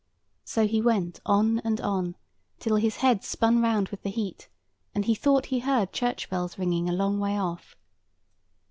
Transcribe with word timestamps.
So 0.43 0.65
he 0.65 0.81
went 0.81 1.19
on 1.27 1.59
and 1.59 1.79
on, 1.79 2.15
till 2.57 2.77
his 2.77 2.95
head 3.05 3.23
spun 3.23 3.61
round 3.61 3.89
with 3.89 4.01
the 4.01 4.09
heat, 4.09 4.49
and 4.95 5.05
he 5.05 5.13
thought 5.13 5.45
he 5.53 5.59
heard 5.59 5.93
church 5.93 6.27
bells 6.27 6.57
ringing 6.57 6.89
a 6.89 6.91
long 6.91 7.19
way 7.19 7.37
off. 7.37 7.75